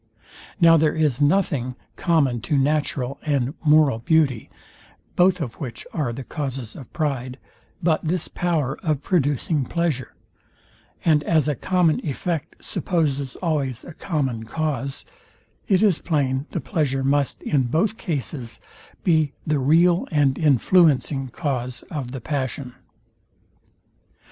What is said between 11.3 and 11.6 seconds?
a